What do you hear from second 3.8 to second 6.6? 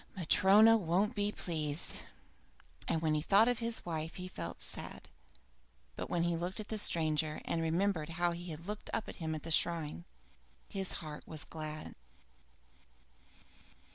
wife he felt sad; but when he looked